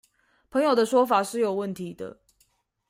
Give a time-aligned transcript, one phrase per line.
[0.49, 2.17] 朋友的說法是有問題的